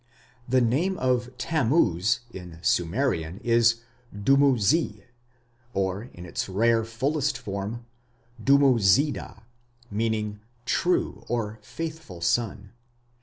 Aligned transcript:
The 0.49 0.61
name 0.61 0.97
of 0.97 1.29
Tammuz 1.37 2.21
in 2.31 2.57
Sumerian 2.63 3.37
is 3.43 3.81
Dumu 4.11 4.57
zi, 4.57 5.03
or 5.75 6.05
in 6.11 6.25
its 6.25 6.49
rare 6.49 6.83
fullest 6.83 7.37
form, 7.37 7.85
Dumuzida, 8.43 9.43
meaning 9.91 10.39
'true 10.65 11.23
or 11.29 11.59
faithful 11.61 12.19
son'. 12.19 12.71